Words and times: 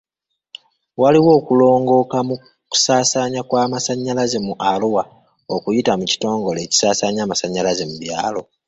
Waliwo 1.01 1.31
okulongooka 1.39 2.17
mu 2.27 2.35
kusaasaanya 2.71 3.41
kw'amasanyalaze 3.49 4.37
mu 4.47 4.53
Arua 4.71 5.03
okuyita 5.55 5.91
mu 5.99 6.05
kitongore 6.11 6.59
ekisasanya 6.63 7.21
amasanyalaze 7.23 7.83
mu 7.89 7.95
byalo. 8.01 8.41